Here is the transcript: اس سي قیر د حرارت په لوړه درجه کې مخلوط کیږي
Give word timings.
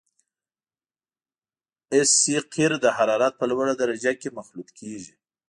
اس 1.97 2.09
سي 2.21 2.35
قیر 2.53 2.71
د 2.81 2.85
حرارت 2.97 3.33
په 3.37 3.45
لوړه 3.51 3.73
درجه 3.81 4.11
کې 4.21 4.35
مخلوط 4.37 4.69
کیږي 4.79 5.13